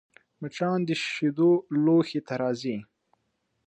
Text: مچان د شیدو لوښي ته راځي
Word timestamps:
مچان 0.41 0.79
د 0.87 0.89
شیدو 1.03 1.51
لوښي 1.83 2.21
ته 2.27 2.33
راځي 2.41 2.77